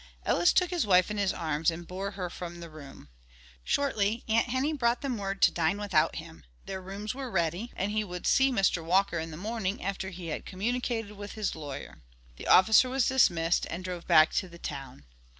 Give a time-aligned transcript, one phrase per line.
[0.25, 3.09] Ellis took his wife in his arms and bore her from the room.
[3.63, 7.91] Shortly, Aunt Henny brought them word to dine without him, their rooms were ready, and
[7.91, 8.83] he would see Mr.
[8.83, 12.01] Walker in the morning after he had communicated with his lawyer.
[12.37, 15.05] The officer was dismissed, and drove back to the town.